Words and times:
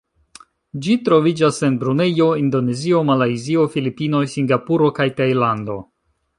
Ĝi 0.85 0.95
troviĝas 1.09 1.59
en 1.67 1.75
Brunejo, 1.83 2.31
Indonezio, 2.45 3.03
Malajzio, 3.11 3.69
Filipinoj, 3.77 4.25
Singapuro 4.35 4.93
kaj 5.01 5.11
Tajlando. 5.21 5.81